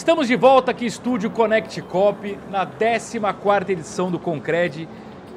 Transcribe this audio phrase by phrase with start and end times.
[0.00, 4.88] Estamos de volta aqui, estúdio Connect Cop, na 14ª edição do Concred,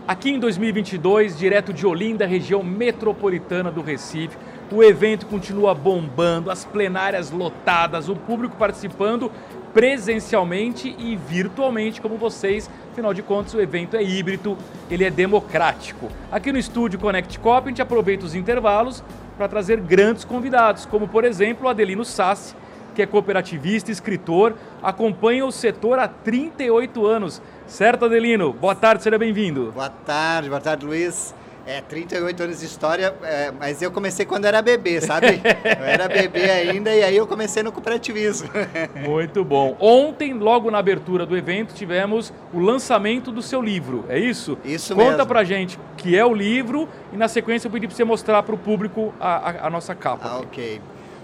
[0.08, 4.38] aqui em 2022, direto de Olinda, região metropolitana do Recife.
[4.72, 9.30] O evento continua bombando, as plenárias lotadas, o público participando
[9.74, 12.70] presencialmente e virtualmente, como vocês.
[12.90, 14.58] Afinal de contas, o evento é híbrido,
[14.90, 16.08] ele é democrático.
[16.32, 19.04] Aqui no estúdio Connect Cop, a gente aproveita os intervalos
[19.38, 22.56] para trazer grandes convidados, como por exemplo o Adelino Sassi,
[22.94, 27.42] que é cooperativista, escritor, acompanha o setor há 38 anos.
[27.68, 28.54] Certo, Adelino?
[28.54, 29.72] Boa tarde, seja bem-vindo.
[29.74, 31.34] Boa tarde, boa tarde, Luiz.
[31.66, 35.42] É, 38 anos de história, é, mas eu comecei quando era bebê, sabe?
[35.64, 38.50] Eu era bebê ainda e aí eu comecei no cooperativismo.
[39.08, 39.76] Muito bom.
[39.80, 44.58] Ontem, logo na abertura do evento, tivemos o lançamento do seu livro, é isso?
[44.66, 45.18] Isso Conta mesmo.
[45.20, 48.44] Conta pra gente que é o livro e na sequência eu pedi pra você mostrar
[48.44, 50.28] para o público a, a, a, nossa capa.
[50.28, 50.82] Ah, ok.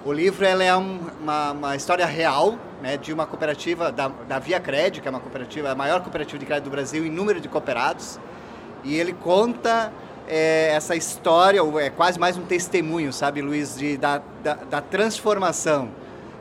[0.09, 4.59] O livro é um, uma, uma, história real né, de uma cooperativa, da, da Via
[4.59, 7.47] Cred, que é uma cooperativa, a maior cooperativa de crédito do Brasil em número de
[7.47, 8.19] cooperados.
[8.83, 9.93] E ele conta
[10.27, 15.89] é, essa história, é quase mais um testemunho, sabe, Luiz, de, da, da, da transformação,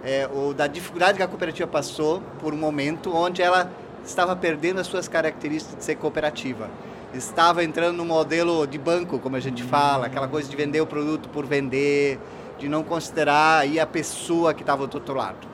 [0.02, 3.70] é, ou da dificuldade que a cooperativa passou por um momento onde ela
[4.02, 6.70] estava perdendo as suas características de ser cooperativa.
[7.12, 10.86] Estava entrando no modelo de banco, como a gente fala, aquela coisa de vender o
[10.86, 12.18] produto por vender,
[12.58, 15.46] de não considerar aí a pessoa que estava do outro lado.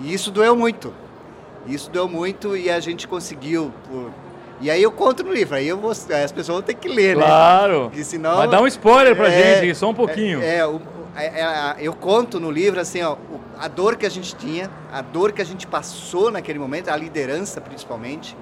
[0.00, 0.94] E isso doeu muito.
[1.66, 3.72] Isso doeu muito e a gente conseguiu.
[3.88, 4.10] Por...
[4.60, 7.16] E aí eu conto no livro, aí eu vou, as pessoas vão ter que ler,
[7.16, 7.84] claro.
[7.84, 7.90] né?
[7.90, 8.04] Claro.
[8.04, 8.36] Senão.
[8.38, 10.40] Mas dá um spoiler pra é, gente, só um pouquinho.
[10.42, 10.58] É,
[11.16, 13.16] é, é, eu conto no livro assim, ó,
[13.58, 16.96] a dor que a gente tinha, a dor que a gente passou naquele momento, a
[16.96, 18.36] liderança principalmente,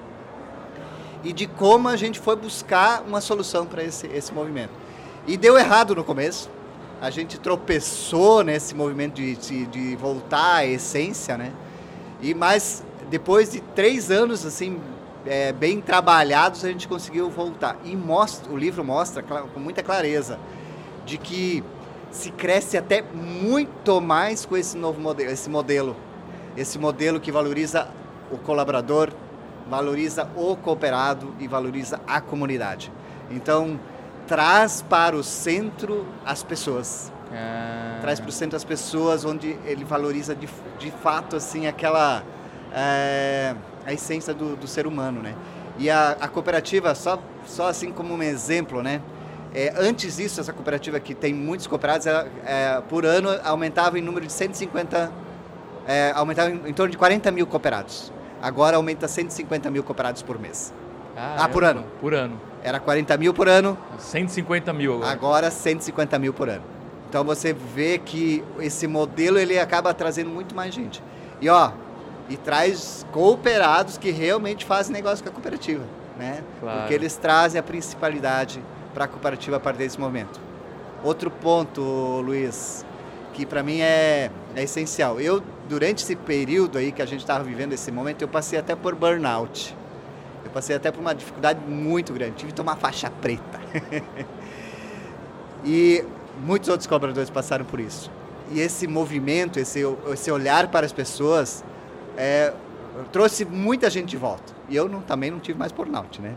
[1.23, 4.71] e de como a gente foi buscar uma solução para esse, esse movimento.
[5.25, 6.49] E deu errado no começo,
[7.01, 11.53] a gente tropeçou nesse movimento de, de, de, voltar à essência, né?
[12.21, 14.79] E mas depois de três anos assim
[15.25, 17.77] é, bem trabalhados a gente conseguiu voltar.
[17.83, 20.39] E mostra, o livro mostra com muita clareza
[21.05, 21.63] de que
[22.11, 25.95] se cresce até muito mais com esse novo modelo, esse modelo,
[26.55, 27.89] esse modelo que valoriza
[28.31, 29.11] o colaborador,
[29.69, 32.91] valoriza o cooperado e valoriza a comunidade.
[33.29, 33.79] Então
[34.27, 37.11] traz para o centro as pessoas.
[37.31, 37.97] Ah.
[38.01, 42.23] Traz para o centro as pessoas, onde ele valoriza de, de fato assim aquela
[42.73, 43.55] é,
[43.85, 45.35] a essência do, do, ser humano, né?
[45.79, 49.01] E a, a, cooperativa só só assim como um exemplo, né?
[49.53, 54.01] É, antes disso, essa cooperativa que tem muitos cooperados, ela, é, por ano aumentava em
[54.01, 55.11] número de 150,
[55.87, 58.11] é, aumentava em, em torno de 40 mil cooperados.
[58.41, 60.73] Agora aumenta 150 mil cooperados por mês.
[61.15, 61.85] Ah, ah por ano.
[61.99, 62.39] Por ano.
[62.63, 63.77] Era 40 mil por ano.
[63.97, 65.11] 150 mil agora.
[65.11, 66.63] Agora 150 mil por ano.
[67.09, 71.01] Então você vê que esse modelo ele acaba trazendo muito mais gente.
[71.39, 71.71] E ó,
[72.29, 75.83] e traz cooperados que realmente fazem negócio com a cooperativa,
[76.17, 76.43] né?
[76.59, 76.79] Claro.
[76.79, 78.61] Porque eles trazem a principalidade
[78.93, 80.39] para a cooperativa a partir desse momento.
[81.03, 81.81] Outro ponto,
[82.25, 82.85] Luiz,
[83.33, 85.21] que para mim é, é essencial.
[85.21, 88.75] Eu durante esse período aí que a gente estava vivendo esse momento, eu passei até
[88.75, 89.75] por burnout.
[90.47, 92.35] Eu passei até por uma dificuldade muito grande.
[92.37, 93.59] Tive que tomar faixa preta.
[95.65, 96.03] e
[96.41, 98.09] muitos outros colaboradores passaram por isso.
[98.51, 99.81] E esse movimento, esse,
[100.13, 101.65] esse olhar para as pessoas,
[102.15, 102.53] é,
[103.11, 104.53] trouxe muita gente de volta.
[104.69, 106.35] E eu não, também não tive mais burnout, né?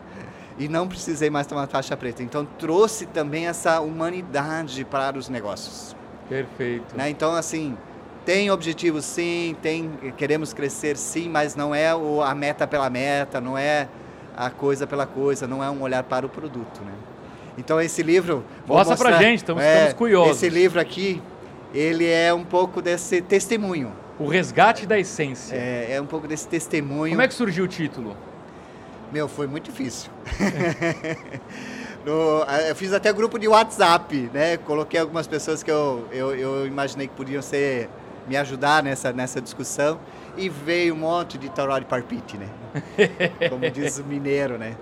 [0.59, 2.21] E não precisei mais tomar faixa preta.
[2.21, 5.95] Então trouxe também essa humanidade para os negócios.
[6.29, 6.97] Perfeito.
[6.97, 7.11] Né?
[7.11, 7.79] Então, assim,
[8.25, 13.41] tem objetivos sim, tem, queremos crescer sim, mas não é o, a meta pela meta,
[13.41, 13.89] não é
[14.37, 16.93] a coisa pela coisa, não é um olhar para o produto, né?
[17.59, 18.45] Então esse livro...
[18.67, 20.37] Mostra mostrar, pra gente, estamos, é, estamos curiosos.
[20.37, 21.21] Esse livro aqui,
[21.75, 23.93] ele é um pouco desse testemunho.
[24.19, 25.55] O resgate da essência.
[25.55, 27.13] É, é um pouco desse testemunho.
[27.13, 28.17] Como é que surgiu o título?
[29.13, 30.11] Meu, foi muito difícil.
[32.05, 34.57] no, eu fiz até grupo de WhatsApp, né?
[34.59, 37.89] Coloquei algumas pessoas que eu, eu, eu imaginei que podiam ser
[38.29, 39.99] me ajudar nessa, nessa discussão
[40.37, 42.49] e veio um monte de toró de parpite, né?
[43.49, 44.77] Como diz o mineiro, né?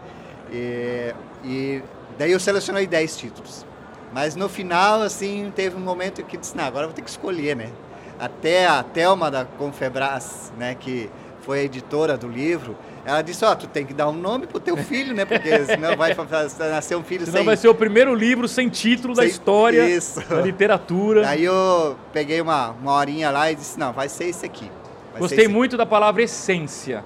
[0.52, 1.14] E,
[1.44, 1.82] e
[2.18, 3.66] daí eu selecionei 10 títulos.
[4.12, 7.10] Mas no final, assim, teve um momento que disse, não, agora eu vou ter que
[7.10, 7.70] escolher, né?
[8.18, 11.08] Até a Thelma da Confebras, né, que
[11.42, 14.46] foi a editora do livro, ela disse, ó, oh, tu tem que dar um nome
[14.46, 15.24] pro teu filho, né?
[15.24, 16.14] Porque senão vai
[16.58, 17.46] nascer um filho senão sem...
[17.46, 19.24] vai ser o primeiro livro sem título sem...
[19.24, 20.20] da história, Isso.
[20.28, 21.22] da literatura.
[21.22, 24.70] Daí eu peguei uma, uma horinha lá e disse, não, vai ser esse aqui.
[25.18, 27.02] Gostei muito da palavra essência,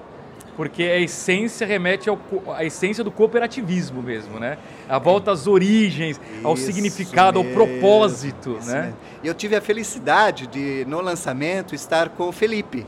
[0.57, 2.19] porque a essência remete ao,
[2.53, 4.57] à essência do cooperativismo mesmo, né?
[4.89, 7.61] A volta às origens, ao Isso significado, mesmo.
[7.61, 8.81] ao propósito, Isso né?
[8.81, 8.97] Mesmo.
[9.23, 12.85] Eu tive a felicidade de, no lançamento, estar com o Felipe.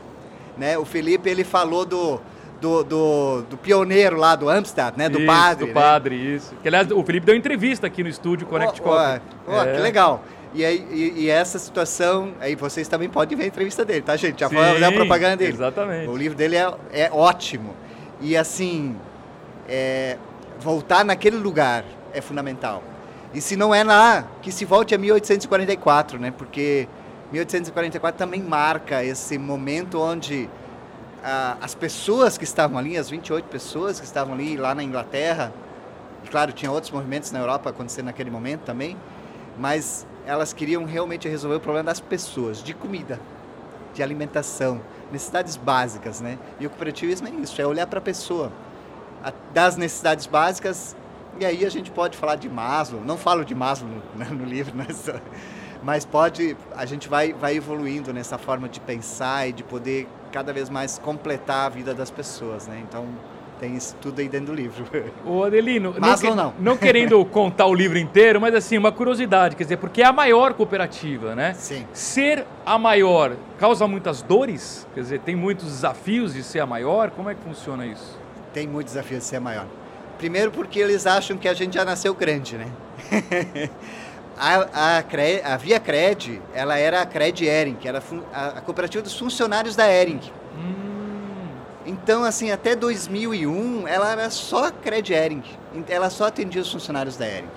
[0.58, 0.78] Né?
[0.78, 2.20] O Felipe ele falou do,
[2.62, 5.10] do, do, do pioneiro lá do Amsterdam, né?
[5.10, 5.66] Do isso, padre.
[5.66, 5.74] Do né?
[5.74, 6.54] padre, isso.
[6.62, 9.76] Que, aliás, o Felipe deu entrevista aqui no estúdio Connect Oh, oh, oh, É.
[9.76, 10.24] Que legal.
[10.54, 14.16] E, aí, e, e essa situação, aí vocês também podem ver a entrevista dele, tá,
[14.16, 14.40] gente?
[14.40, 15.52] Já Sim, a propaganda dele.
[15.52, 16.08] Exatamente.
[16.08, 17.76] O livro dele é, é ótimo.
[18.22, 18.96] E assim,
[19.68, 20.18] é,
[20.58, 22.82] voltar naquele lugar é fundamental.
[23.34, 26.32] E se não é lá, que se volte a 1844, né?
[26.32, 26.88] Porque
[27.36, 30.50] 1844 também marca esse momento onde
[31.22, 35.52] ah, as pessoas que estavam ali, as 28 pessoas que estavam ali lá na Inglaterra,
[36.24, 38.96] e claro, tinha outros movimentos na Europa acontecendo naquele momento também,
[39.58, 43.20] mas elas queriam realmente resolver o problema das pessoas, de comida,
[43.94, 44.80] de alimentação,
[45.12, 46.40] necessidades básicas, né?
[46.60, 48.52] E o cooperativismo é isso, é olhar para a pessoa,
[49.54, 50.96] das necessidades básicas,
[51.40, 54.74] e aí a gente pode falar de Maslow, não falo de Maslow no, no livro,
[54.76, 55.10] mas,
[55.86, 60.52] mas pode, a gente vai, vai evoluindo nessa forma de pensar e de poder cada
[60.52, 62.82] vez mais completar a vida das pessoas, né?
[62.90, 63.06] Então
[63.60, 64.84] tem isso tudo aí dentro do livro.
[65.24, 66.54] Ô Adelino, Maslow que- não.
[66.60, 70.12] não querendo contar o livro inteiro, mas assim, uma curiosidade, quer dizer, porque é a
[70.12, 71.54] maior cooperativa, né?
[71.54, 71.86] Sim.
[71.94, 74.88] Ser a maior causa muitas dores?
[74.96, 77.12] Quer dizer, tem muitos desafios de ser a maior?
[77.12, 78.20] Como é que funciona isso?
[78.52, 79.68] Tem muito desafio de ser maior.
[80.18, 82.68] Primeiro porque eles acham que a gente já nasceu grande, né?
[84.38, 88.02] a, a, Cre- a Via Cred, ela era a Cred Ering, era
[88.34, 90.20] a, a cooperativa dos funcionários da Ering.
[90.58, 91.48] Hum,
[91.86, 95.44] Então, assim, até 2001, ela era só a Cred Ering.
[95.88, 97.48] Ela só atendia os funcionários da Ering.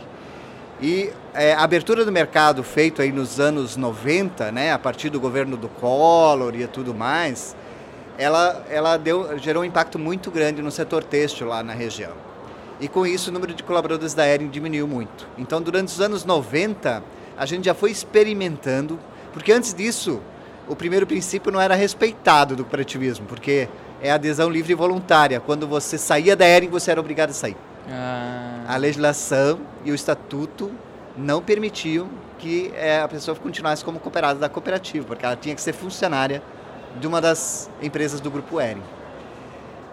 [0.81, 5.19] E é, a abertura do mercado feito aí nos anos 90, né, a partir do
[5.19, 7.57] governo do Collor e tudo mais,
[8.17, 12.13] ela, ela deu, gerou um impacto muito grande no setor têxtil lá na região.
[12.81, 15.27] E com isso o número de colaboradores da Ering diminuiu muito.
[15.37, 17.03] Então, durante os anos 90,
[17.37, 18.99] a gente já foi experimentando,
[19.33, 20.21] porque antes disso,
[20.69, 23.69] o primeiro princípio não era respeitado do cooperativismo, porque
[24.01, 25.41] é adesão livre e voluntária.
[25.41, 27.57] Quando você saía da Ering, você era obrigado a sair.
[27.91, 30.71] ah, A legislação e o estatuto
[31.17, 32.09] não permitiam
[32.39, 36.41] que eh, a pessoa continuasse como cooperada da cooperativa, porque ela tinha que ser funcionária
[37.01, 38.83] de uma das empresas do grupo Ering.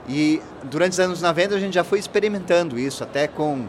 [0.08, 3.66] E durante os anos 90 a gente já foi experimentando isso, até com,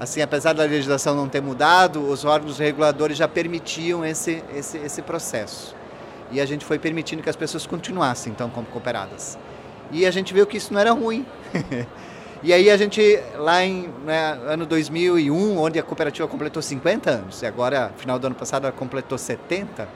[0.00, 5.02] assim, apesar da legislação não ter mudado, os órgãos reguladores já permitiam esse, esse, esse
[5.02, 5.74] processo.
[6.30, 9.38] E a gente foi permitindo que as pessoas continuassem, então, como cooperadas.
[9.92, 11.24] E a gente viu que isso não era ruim.
[12.42, 17.42] e aí a gente, lá em né, ano 2001, onde a cooperativa completou 50 anos,
[17.42, 19.86] e agora, final do ano passado, ela completou 70,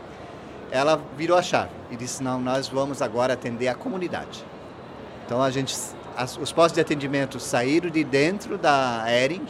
[0.70, 4.44] ela virou a chave e disse, não, nós vamos agora atender a comunidade.
[5.30, 5.76] Então a gente,
[6.16, 9.46] as- os postos de atendimento saíram de dentro da Ering,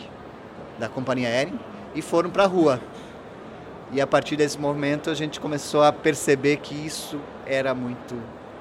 [0.79, 1.59] da companhia Ering,
[1.95, 2.79] e foram para a rua.
[3.91, 8.15] E a partir desse momento a gente começou a perceber que isso era muito,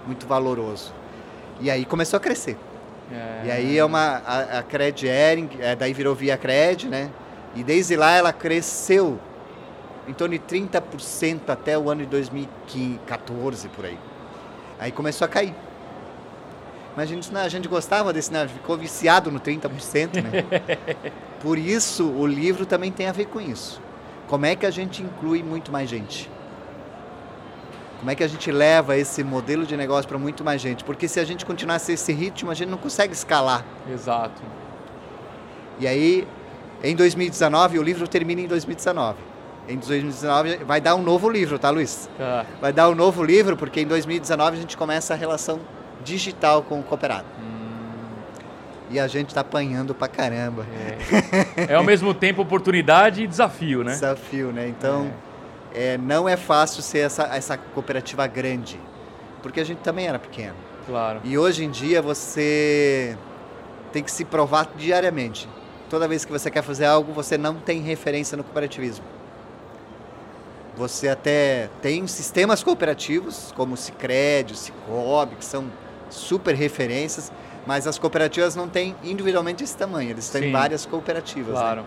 [0.07, 0.93] muito valoroso.
[1.59, 2.57] E aí começou a crescer.
[3.11, 7.09] é, E aí é uma a, a Cred Ering, é, daí virou Via Cred, né?
[7.53, 9.19] E desde lá ela cresceu
[10.07, 13.99] em torno de 30% até o ano de 2014 por aí.
[14.79, 15.53] Aí começou a cair.
[16.99, 18.45] Mas a gente, não, a gente gostava desse, né?
[18.45, 20.43] Ficou viciado no 30%, né?
[21.39, 23.81] Por isso o livro também tem a ver com isso.
[24.27, 26.29] Como é que a gente inclui muito mais gente?
[27.99, 30.83] Como é que a gente leva esse modelo de negócio para muito mais gente?
[30.83, 33.63] Porque se a gente continuasse esse ritmo, a gente não consegue escalar.
[33.89, 34.41] Exato.
[35.79, 36.27] E aí,
[36.83, 39.19] em 2019, o livro termina em 2019.
[39.69, 42.09] Em 2019 vai dar um novo livro, tá, Luiz?
[42.17, 42.45] Tá.
[42.59, 45.61] Vai dar um novo livro, porque em 2019 a gente começa a relação
[46.03, 47.27] digital com o cooperado.
[48.91, 50.65] E a gente tá apanhando pra caramba.
[51.69, 53.91] É ao mesmo tempo oportunidade e desafio, né?
[53.91, 54.67] Desafio, né?
[54.67, 55.11] Então,
[55.73, 58.79] é, não é fácil ser essa, essa cooperativa grande,
[59.43, 60.55] porque a gente também era pequeno.
[60.87, 61.21] Claro.
[61.23, 63.15] E hoje em dia você
[63.93, 65.47] tem que se provar diariamente.
[65.87, 69.05] Toda vez que você quer fazer algo, você não tem referência no cooperativismo.
[70.75, 75.65] Você até tem sistemas cooperativos, como o Cicred, o Cicobi, que são
[76.09, 77.31] super referências,
[77.65, 80.51] mas as cooperativas não têm individualmente esse tamanho, eles têm Sim.
[80.51, 81.53] várias cooperativas.
[81.53, 81.59] né?
[81.59, 81.85] Claro.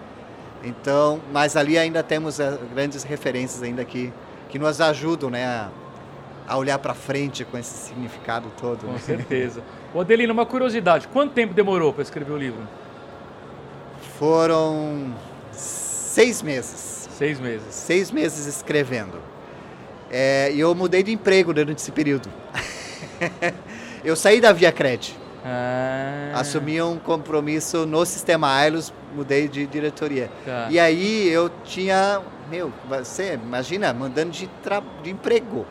[0.64, 4.12] Então, mas ali ainda temos eh, grandes referências ainda que,
[4.48, 5.68] que nos ajudam né, a,
[6.46, 8.86] a olhar para frente com esse significado todo.
[8.86, 8.98] Com né?
[8.98, 9.60] certeza.
[9.92, 11.08] Ô Adelino, uma curiosidade.
[11.08, 12.60] Quanto tempo demorou para escrever o livro?
[14.18, 15.12] Foram
[15.50, 17.08] seis meses.
[17.18, 17.74] Seis meses.
[17.74, 19.18] Seis meses escrevendo.
[20.10, 22.28] É, E eu mudei de emprego durante esse período.
[24.04, 30.30] eu saí da Via Cred, Ah, assumi um compromisso no sistema Ailos, mudei de diretoria.
[30.44, 30.68] tá.
[30.70, 34.48] E aí eu tinha, meu, você imagina, mudando de,
[35.02, 35.66] de emprego.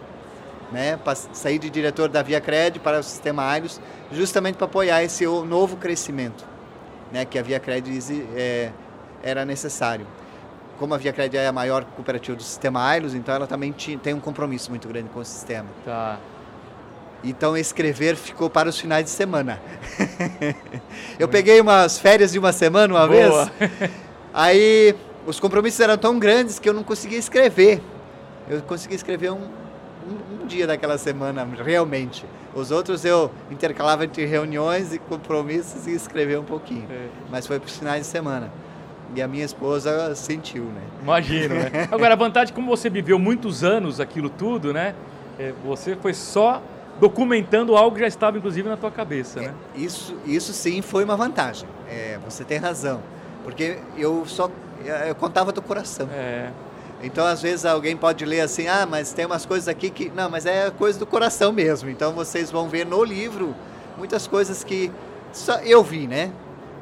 [0.71, 0.97] né?
[1.33, 3.79] Saí de diretor da Via Cred para o Sistema Ailos,
[4.11, 6.45] justamente para apoiar esse novo crescimento,
[7.11, 7.25] né?
[7.25, 8.01] Que a Via Cred
[8.35, 8.71] é,
[9.23, 10.05] era necessário.
[10.79, 13.97] Como a Via Cred é a maior cooperativa do Sistema Ailos, então ela também tinha,
[13.97, 15.67] tem um compromisso muito grande com o sistema.
[15.85, 16.17] Tá.
[17.23, 19.61] Então escrever ficou para os finais de semana.
[21.19, 23.51] eu peguei umas férias de uma semana uma Boa.
[23.59, 23.91] vez.
[24.33, 27.81] Aí os compromissos eram tão grandes que eu não conseguia escrever.
[28.49, 32.25] Eu consegui escrever um, um, um dia daquela semana, realmente.
[32.55, 36.87] Os outros eu intercalava entre reuniões e compromissos e escrevia um pouquinho.
[36.89, 37.07] É.
[37.29, 38.51] Mas foi para os finais de semana.
[39.13, 40.81] E a minha esposa sentiu, né?
[41.01, 41.87] Imagino, né?
[41.91, 44.95] Agora, a vantagem, como você viveu muitos anos aquilo tudo, né?
[45.37, 46.61] É, você foi só
[46.99, 49.53] documentando algo que já estava, inclusive, na tua cabeça, né?
[49.75, 51.67] É, isso, isso sim foi uma vantagem.
[51.89, 53.01] É, você tem razão.
[53.43, 54.49] Porque eu só
[55.07, 56.09] eu contava do coração.
[56.11, 56.49] É.
[57.03, 60.09] Então, às vezes, alguém pode ler assim, ah, mas tem umas coisas aqui que.
[60.09, 61.89] Não, mas é coisa do coração mesmo.
[61.89, 63.55] Então, vocês vão ver no livro
[63.97, 64.91] muitas coisas que
[65.33, 66.31] só eu vi, né?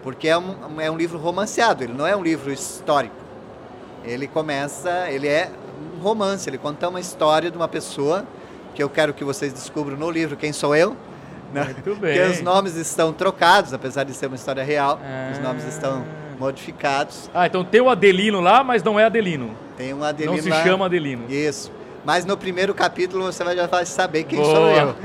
[0.04, 3.16] Porque é um, é um livro romanceado, ele não é um livro histórico.
[4.04, 5.52] Ele começa, ele é
[5.98, 8.26] um romance, ele conta uma história de uma pessoa
[8.80, 10.96] que eu quero que vocês descubram no livro quem sou eu.
[11.54, 11.66] Né?
[11.66, 12.16] Muito bem.
[12.18, 15.32] Porque os nomes estão trocados, apesar de ser uma história real, ah.
[15.34, 16.06] os nomes estão
[16.40, 17.30] modificados.
[17.34, 19.54] Ah, então tem o Adelino lá, mas não é Adelino.
[19.76, 20.64] Tem um Adelino Não se lá.
[20.64, 21.26] chama Adelino.
[21.30, 21.70] Isso.
[22.06, 24.56] Mas no primeiro capítulo você vai já saber quem Boa.
[24.56, 24.96] sou eu.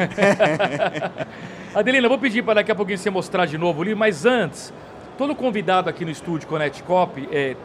[1.74, 4.24] Adelina, eu vou pedir para daqui a pouquinho você mostrar de novo o livro, mas
[4.24, 4.72] antes,
[5.18, 7.56] todo convidado aqui no estúdio Connect Cop, é,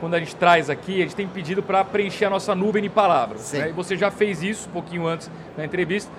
[0.00, 2.88] quando a gente traz aqui, a gente tem pedido para preencher a nossa nuvem de
[2.88, 3.52] palavras.
[3.52, 3.70] Né?
[3.70, 6.10] E você já fez isso um pouquinho antes na entrevista,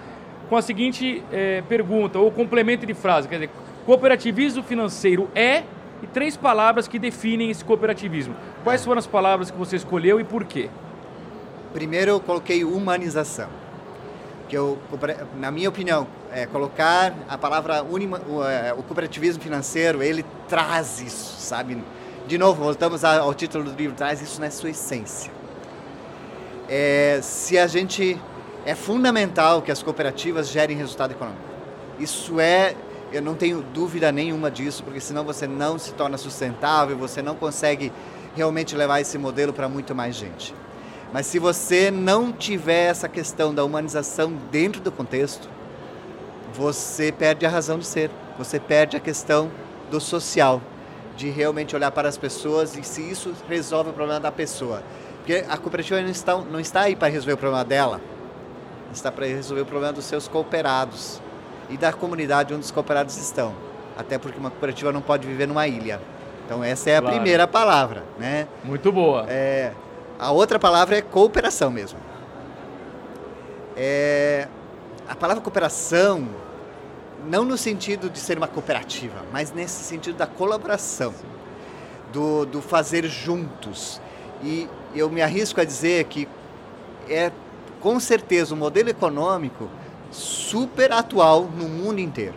[0.49, 3.49] com a seguinte é, pergunta, ou complemento de frase, quer dizer,
[3.85, 5.63] cooperativismo financeiro é
[6.01, 8.35] e três palavras que definem esse cooperativismo.
[8.63, 10.69] Quais foram as palavras que você escolheu e por quê?
[11.73, 13.49] Primeiro eu coloquei humanização,
[14.47, 14.77] que eu,
[15.37, 21.01] na minha opinião, é colocar a palavra unima, o, é, o cooperativismo financeiro, ele traz
[21.01, 21.77] isso, sabe?
[22.27, 25.31] De novo, voltamos ao título do livro, traz isso na sua essência.
[26.67, 28.19] É, se a gente
[28.65, 31.43] é fundamental que as cooperativas gerem resultado econômico.
[31.99, 32.75] Isso é
[33.11, 37.35] eu não tenho dúvida nenhuma disso, porque senão você não se torna sustentável, você não
[37.35, 37.91] consegue
[38.35, 40.53] realmente levar esse modelo para muito mais gente.
[41.13, 45.47] Mas se você não tiver essa questão da humanização dentro do contexto,
[46.53, 49.49] você perde a razão de ser, você perde a questão
[49.89, 50.61] do social,
[51.15, 54.83] de realmente olhar para as pessoas e se isso resolve o problema da pessoa.
[55.17, 58.01] Porque a cooperativa não está, não está aí para resolver o problema dela,
[58.93, 61.19] está para resolver o problema dos seus cooperados
[61.69, 63.53] e da comunidade onde os cooperados estão.
[63.97, 65.99] Até porque uma cooperativa não pode viver numa ilha.
[66.45, 67.15] Então essa é a claro.
[67.15, 68.47] primeira palavra, né?
[68.63, 69.25] Muito boa.
[69.27, 69.71] É,
[70.19, 71.97] a outra palavra é cooperação mesmo.
[73.75, 74.47] É,
[75.07, 76.27] a palavra cooperação,
[77.25, 81.13] não no sentido de ser uma cooperativa, mas nesse sentido da colaboração,
[82.13, 83.99] do, do fazer juntos.
[84.43, 86.27] E eu me arrisco a dizer que
[87.09, 87.31] é
[87.81, 89.69] com certeza o modelo econômico
[90.11, 92.35] super atual no mundo inteiro.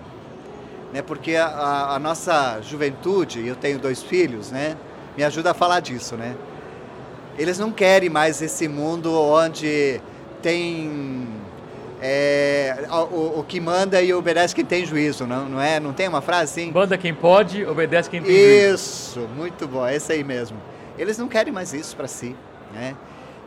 [0.93, 1.03] Né?
[1.03, 4.77] Porque a, a nossa juventude, eu tenho dois filhos, né?
[5.17, 6.17] me ajuda a falar disso.
[6.17, 6.35] Né?
[7.39, 10.01] Eles não querem mais esse mundo onde
[10.43, 11.29] tem
[12.01, 15.81] é, o, o, que manda e obedece quem tem juízo, não, não é?
[15.81, 16.73] Não tem uma frase assim?
[16.73, 18.75] Manda quem pode, obedece quem tem isso, juízo.
[18.75, 20.57] Isso, muito bom, é isso aí mesmo.
[20.97, 22.35] Eles não querem mais isso para si,
[22.73, 22.95] né?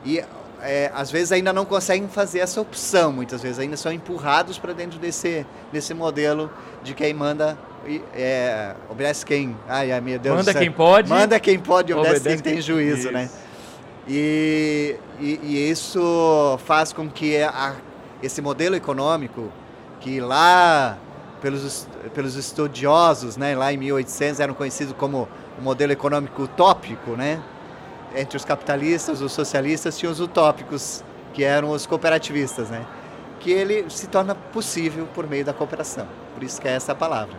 [0.06, 0.24] E
[0.62, 4.74] é, às vezes ainda não conseguem fazer essa opção, muitas vezes ainda são empurrados para
[4.74, 6.52] dentro desse, desse modelo
[6.84, 7.58] de quem manda
[8.14, 9.56] é, obedece quem.
[9.68, 11.10] Ai, ai, meu Deus Manda quem pode.
[11.10, 13.12] Manda quem pode, obedece, obedece quem tem juízo, isso.
[13.12, 13.30] né?
[14.08, 17.76] E, e, e, isso faz com que a,
[18.22, 19.52] esse modelo econômico,
[20.00, 20.98] que lá
[21.42, 27.42] pelos, pelos estudiosos, né, lá em 1800, eram conhecidos como o modelo econômico utópico, né?
[28.16, 32.86] entre os capitalistas, os socialistas, tinha os utópicos, que eram os cooperativistas, né?
[33.40, 36.08] Que ele se torna possível por meio da cooperação.
[36.34, 37.36] Por isso que é essa palavra.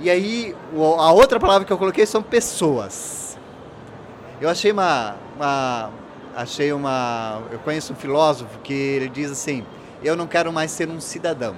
[0.00, 3.36] E aí, a outra palavra que eu coloquei são pessoas.
[4.40, 5.90] Eu achei uma, uma
[6.36, 9.64] achei uma, eu conheço um filósofo que ele diz assim:
[10.02, 11.56] eu não quero mais ser um cidadão,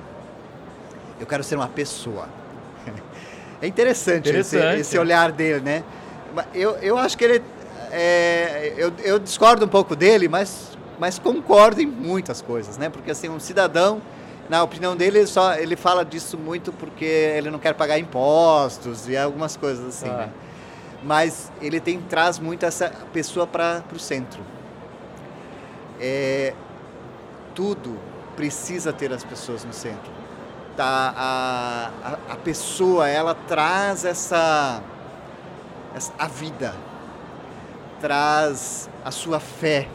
[1.21, 2.29] eu quero ser uma pessoa.
[3.63, 4.65] É interessante, interessante.
[4.65, 5.85] Esse, esse, olhar dele, né?
[6.55, 7.43] Eu, eu acho que ele
[7.91, 12.89] é, eu, eu discordo um pouco dele, mas, mas concordo em muitas coisas, né?
[12.89, 14.01] Porque assim, um cidadão,
[14.49, 19.09] na opinião dele, ele, só, ele fala disso muito porque ele não quer pagar impostos
[19.09, 20.17] e algumas coisas assim, ah.
[20.17, 20.29] né?
[21.03, 24.43] Mas ele tem, traz muito essa pessoa para o centro.
[25.99, 26.55] É,
[27.55, 27.99] tudo
[28.37, 30.11] precisa ter as pessoas no centro.
[30.77, 34.83] Tá, a, a, a pessoa, ela traz essa,
[35.95, 36.75] essa, a vida,
[38.01, 39.89] traz a sua fé,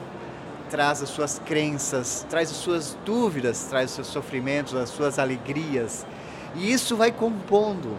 [0.69, 6.05] traz as suas crenças, traz as suas dúvidas, traz os seus sofrimentos, as suas alegrias.
[6.55, 7.97] E isso vai compondo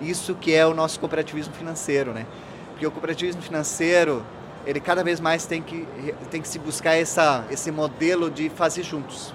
[0.00, 2.26] isso que é o nosso cooperativismo financeiro, né?
[2.76, 4.22] Porque o cooperativismo financeiro,
[4.66, 5.88] ele cada vez mais tem que,
[6.30, 9.32] tem que se buscar essa, esse modelo de fazer juntos.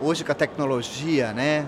[0.00, 1.66] Hoje com a tecnologia, né?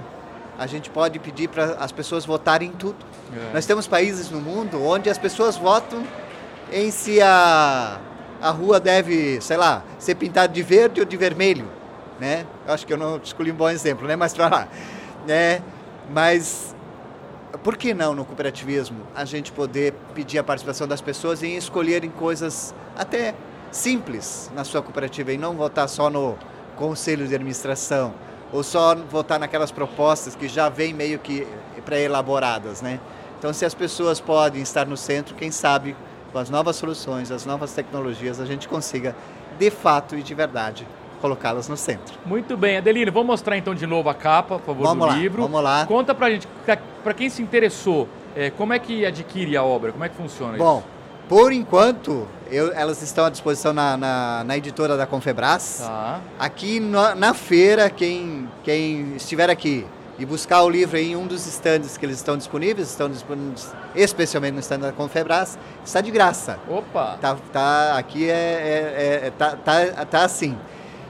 [0.58, 2.96] A gente pode pedir para as pessoas votarem em tudo.
[3.36, 3.52] É.
[3.52, 6.02] Nós temos países no mundo onde as pessoas votam
[6.72, 8.00] em se a,
[8.40, 11.68] a rua deve, sei lá, ser pintada de verde ou de vermelho,
[12.18, 12.46] né?
[12.66, 14.16] Eu acho que eu não escolhi um bom exemplo, né?
[14.16, 14.68] Mas para lá,
[15.26, 15.60] né?
[16.08, 16.74] Mas
[17.58, 22.10] por que não no cooperativismo a gente poder pedir a participação das pessoas em escolherem
[22.10, 23.34] coisas até
[23.70, 26.36] simples na sua cooperativa e não votar só no
[26.76, 28.14] conselho de administração
[28.52, 31.46] ou só votar naquelas propostas que já vêm meio que
[31.84, 32.98] pré-elaboradas, né?
[33.38, 35.96] Então, se as pessoas podem estar no centro, quem sabe
[36.32, 39.14] com as novas soluções, as novas tecnologias, a gente consiga
[39.58, 40.86] de fato e de verdade
[41.20, 42.18] colocá-las no centro.
[42.24, 45.18] Muito bem, Adelino, vamos mostrar então de novo a capa, por favor, vamos do lá,
[45.18, 45.42] livro.
[45.42, 45.86] Vamos lá.
[45.86, 46.48] Conta pra gente,
[47.02, 49.92] para quem se interessou, é, como é que adquire a obra?
[49.92, 50.86] Como é que funciona Bom, isso?
[51.28, 55.82] por enquanto, eu, elas estão à disposição na, na, na editora da Confebras.
[55.84, 56.20] Tá.
[56.38, 59.86] Aqui no, na feira, quem, quem estiver aqui
[60.20, 64.52] e buscar o livro em um dos estandes que eles estão disponíveis, estão disponíveis especialmente
[64.52, 66.58] no stand da Confebras, está de graça.
[66.68, 67.16] Opa!
[67.18, 70.58] Tá, tá, aqui é, é, é tá, tá, tá assim.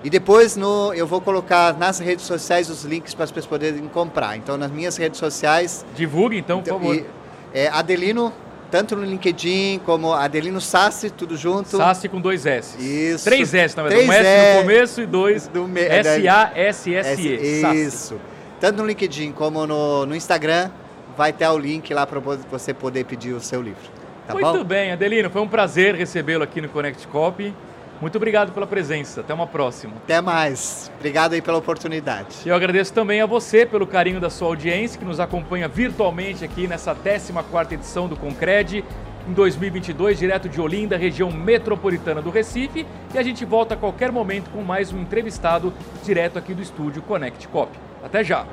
[0.03, 3.87] E depois no, eu vou colocar nas redes sociais os links para as pessoas poderem
[3.89, 4.37] comprar.
[4.37, 5.85] Então, nas minhas redes sociais.
[5.95, 6.95] Divulgue então, por favor.
[6.95, 7.05] E,
[7.53, 8.33] é Adelino,
[8.71, 11.77] tanto no LinkedIn como Adelino Sassi, tudo junto.
[11.77, 12.79] Sassi com dois S.
[12.79, 13.25] Isso.
[13.25, 14.09] Três S, na verdade.
[14.09, 15.49] Um S no começo e dois.
[15.49, 15.81] Do me...
[15.83, 17.63] S-A-S-S-E.
[17.85, 18.19] Isso.
[18.59, 20.71] Tanto no LinkedIn como no, no Instagram,
[21.17, 23.83] vai ter o link lá para você poder pedir o seu livro.
[24.27, 24.65] Tá Muito bom?
[24.65, 25.29] bem, Adelino.
[25.29, 27.53] Foi um prazer recebê-lo aqui no Connect Copy.
[28.01, 29.21] Muito obrigado pela presença.
[29.21, 29.95] Até uma próxima.
[30.05, 30.91] Até mais.
[30.97, 32.37] Obrigado aí pela oportunidade.
[32.47, 36.67] Eu agradeço também a você pelo carinho da sua audiência que nos acompanha virtualmente aqui
[36.67, 38.85] nessa 14ª edição do Concred
[39.29, 44.11] em 2022, direto de Olinda, região metropolitana do Recife, e a gente volta a qualquer
[44.11, 47.71] momento com mais um entrevistado direto aqui do estúdio Connect Cop.
[48.03, 48.47] Até já.